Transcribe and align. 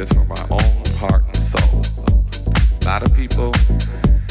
this 0.00 0.12
for 0.12 0.24
my 0.24 0.46
own 0.50 0.82
heart 0.96 1.24
and 1.26 1.36
soul. 1.36 1.82
A 2.80 2.84
lot 2.86 3.02
of 3.04 3.14
people, 3.14 3.52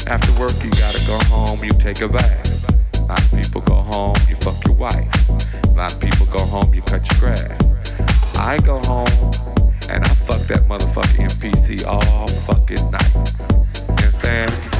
after 0.08 0.32
work, 0.32 0.50
you 0.64 0.70
gotta 0.70 0.98
go 1.06 1.16
home, 1.30 1.62
you 1.62 1.70
take 1.74 2.00
a 2.00 2.08
bath. 2.08 2.98
A 2.98 3.02
lot 3.06 3.22
of 3.22 3.30
people 3.30 3.60
go 3.60 3.76
home, 3.76 4.16
you 4.28 4.34
fuck 4.34 4.56
your 4.66 4.74
wife. 4.74 5.28
A 5.64 5.68
lot 5.68 5.92
of 5.92 6.00
people 6.00 6.26
go 6.26 6.40
home, 6.40 6.74
you 6.74 6.82
cut 6.82 7.08
your 7.08 7.20
grass. 7.20 7.72
I 8.36 8.58
go 8.58 8.80
home 8.80 9.30
and 9.90 10.02
I 10.02 10.08
fuck 10.26 10.40
that 10.50 10.66
motherfucking 10.66 11.28
MPC 11.38 11.86
all 11.86 12.26
fucking 12.26 12.90
night. 12.90 13.14
You 13.86 14.06
understand? 14.06 14.79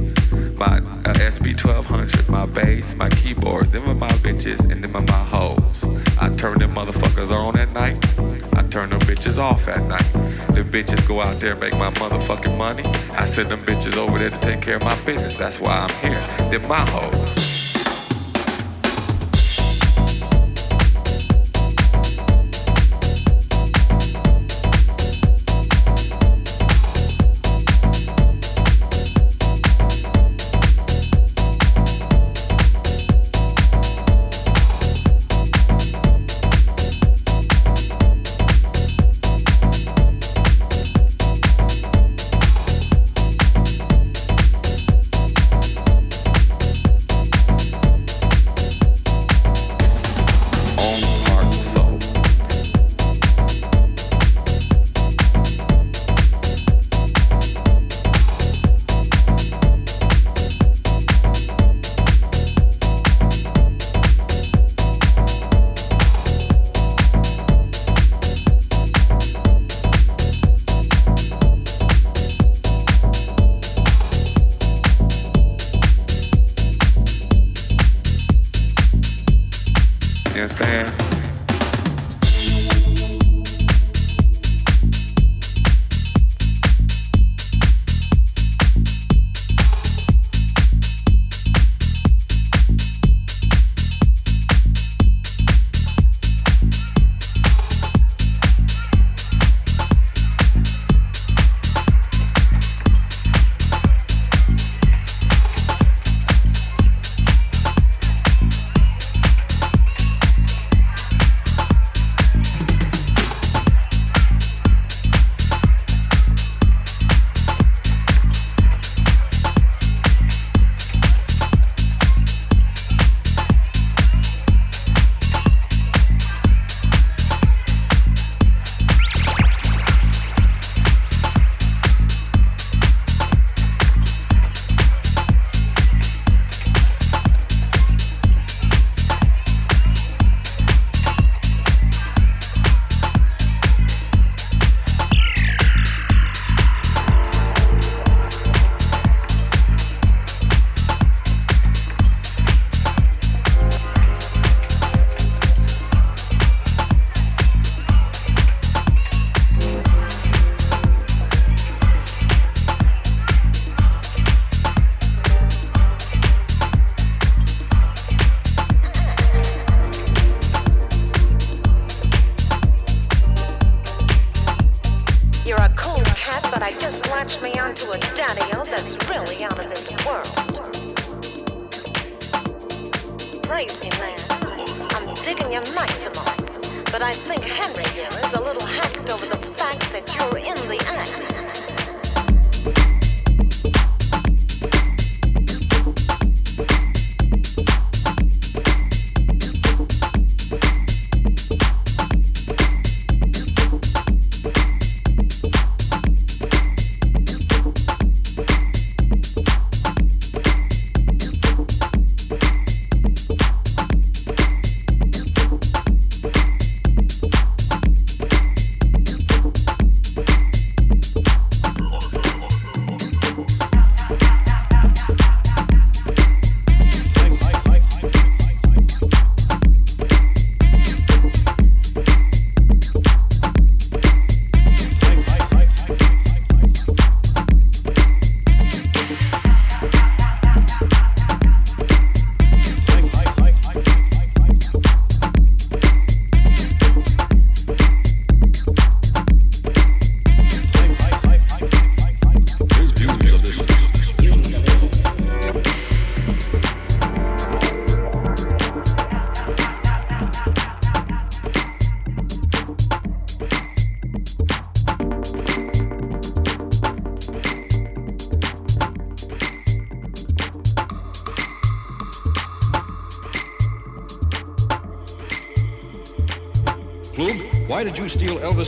my 0.59 0.77
uh, 0.77 1.13
SP1200, 1.13 2.29
my 2.29 2.45
bass, 2.47 2.95
my 2.95 3.09
keyboard. 3.09 3.71
Them 3.71 3.87
are 3.89 3.95
my 3.95 4.11
bitches 4.23 4.69
and 4.71 4.83
them 4.83 4.95
are 4.95 5.05
my 5.05 5.23
hoes. 5.35 5.83
I 6.19 6.29
turn 6.29 6.57
them 6.59 6.71
motherfuckers 6.71 7.31
on 7.31 7.59
at 7.59 7.73
night. 7.73 7.97
I 8.57 8.63
turn 8.69 8.89
them 8.89 9.01
bitches 9.01 9.37
off 9.37 9.67
at 9.67 9.81
night. 9.87 10.11
The 10.55 10.63
bitches 10.63 11.07
go 11.07 11.21
out 11.21 11.35
there 11.37 11.51
and 11.51 11.59
make 11.59 11.73
my 11.73 11.89
motherfucking 11.91 12.57
money. 12.57 12.83
I 13.15 13.25
send 13.25 13.49
them 13.49 13.59
bitches 13.59 13.97
over 13.97 14.17
there 14.17 14.29
to 14.29 14.39
take 14.39 14.61
care 14.61 14.77
of 14.77 14.83
my 14.83 14.95
business. 15.03 15.37
That's 15.37 15.59
why 15.59 15.77
I'm 15.77 15.89
here. 16.01 16.49
They're 16.49 16.67
my 16.69 16.79
hoes. 16.91 17.50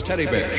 Teddy 0.01 0.25
bear. 0.25 0.52